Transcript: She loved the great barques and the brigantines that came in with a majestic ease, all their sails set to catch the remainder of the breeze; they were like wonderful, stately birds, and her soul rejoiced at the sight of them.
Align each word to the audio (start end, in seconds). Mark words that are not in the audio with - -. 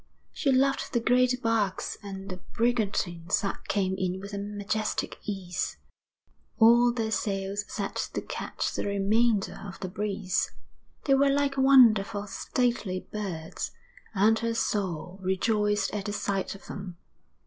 She 0.33 0.51
loved 0.51 0.93
the 0.93 0.99
great 0.99 1.43
barques 1.43 1.95
and 2.01 2.27
the 2.27 2.37
brigantines 2.55 3.41
that 3.41 3.67
came 3.67 3.93
in 3.99 4.19
with 4.19 4.33
a 4.33 4.39
majestic 4.39 5.19
ease, 5.25 5.77
all 6.57 6.91
their 6.91 7.11
sails 7.11 7.71
set 7.71 8.09
to 8.15 8.21
catch 8.23 8.73
the 8.73 8.83
remainder 8.87 9.61
of 9.63 9.79
the 9.79 9.87
breeze; 9.89 10.53
they 11.05 11.13
were 11.13 11.29
like 11.29 11.55
wonderful, 11.55 12.25
stately 12.25 13.05
birds, 13.13 13.73
and 14.15 14.39
her 14.39 14.55
soul 14.55 15.19
rejoiced 15.21 15.93
at 15.93 16.05
the 16.05 16.13
sight 16.13 16.55
of 16.55 16.65
them. 16.65 16.97